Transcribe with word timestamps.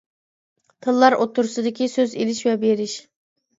تىللار 0.85 1.17
ئوتتۇرىسىدىكى 1.19 1.91
سۆز 1.99 2.19
ئېلىش 2.19 2.43
ۋە 2.51 2.59
بېرىش. 2.67 2.99